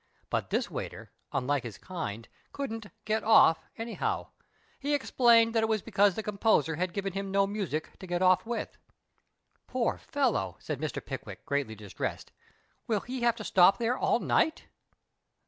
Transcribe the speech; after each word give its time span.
But 0.31 0.49
this 0.49 0.71
waiter, 0.71 1.11
unlik*" 1.31 1.61
his 1.61 1.77
kind, 1.77 2.27
couldn't" 2.53 2.87
get 3.05 3.23
off" 3.23 3.59
anyhow. 3.77 4.31
He 4.79 4.95
explained 4.95 5.53
that 5.53 5.61
it 5.61 5.69
was 5.69 5.83
because 5.83 6.15
the 6.15 6.23
composer 6.23 6.77
had 6.77 6.91
given 6.91 7.13
him 7.13 7.29
no 7.29 7.45
music 7.45 7.99
to" 7.99 8.07
get 8.07 8.23
off" 8.23 8.43
with." 8.47 8.79
Poor 9.71 9.99
fellow," 9.99 10.55
said 10.59 10.79
Mr. 10.81 11.05
Pickwick, 11.05 11.45
greatly 11.45 11.75
dis 11.75 11.93
tressed;" 11.93 12.31
will 12.87 13.01
he 13.01 13.21
have 13.21 13.35
to 13.35 13.43
stop 13.43 13.77
there 13.77 13.95
all 13.95 14.19
night 14.19 14.63